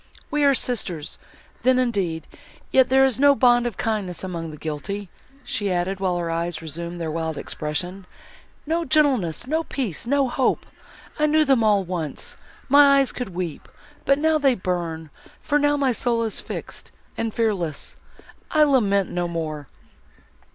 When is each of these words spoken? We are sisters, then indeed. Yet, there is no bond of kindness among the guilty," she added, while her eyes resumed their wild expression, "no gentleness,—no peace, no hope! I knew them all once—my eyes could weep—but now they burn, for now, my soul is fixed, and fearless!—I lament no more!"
We 0.31 0.43
are 0.45 0.55
sisters, 0.55 1.19
then 1.61 1.77
indeed. 1.77 2.25
Yet, 2.71 2.89
there 2.89 3.05
is 3.05 3.19
no 3.19 3.35
bond 3.35 3.67
of 3.67 3.77
kindness 3.77 4.23
among 4.23 4.49
the 4.49 4.57
guilty," 4.57 5.11
she 5.43 5.71
added, 5.71 5.99
while 5.99 6.17
her 6.17 6.31
eyes 6.31 6.59
resumed 6.59 6.99
their 6.99 7.11
wild 7.11 7.37
expression, 7.37 8.07
"no 8.65 8.83
gentleness,—no 8.83 9.63
peace, 9.65 10.07
no 10.07 10.27
hope! 10.27 10.65
I 11.19 11.27
knew 11.27 11.45
them 11.45 11.63
all 11.63 11.83
once—my 11.83 12.97
eyes 12.97 13.11
could 13.11 13.35
weep—but 13.35 14.17
now 14.17 14.39
they 14.39 14.55
burn, 14.55 15.11
for 15.39 15.59
now, 15.59 15.77
my 15.77 15.91
soul 15.91 16.23
is 16.23 16.41
fixed, 16.41 16.91
and 17.15 17.31
fearless!—I 17.31 18.63
lament 18.63 19.11
no 19.11 19.27
more!" 19.27 19.67